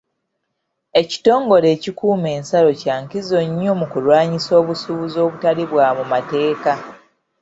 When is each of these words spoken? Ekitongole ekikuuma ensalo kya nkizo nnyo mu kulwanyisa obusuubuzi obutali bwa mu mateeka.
Ekitongole 1.01 1.67
ekikuuma 1.75 2.29
ensalo 2.37 2.71
kya 2.81 2.95
nkizo 3.03 3.37
nnyo 3.47 3.73
mu 3.79 3.85
kulwanyisa 3.91 4.51
obusuubuzi 4.61 5.17
obutali 5.25 5.63
bwa 5.71 5.87
mu 5.97 6.03
mateeka. 6.11 6.73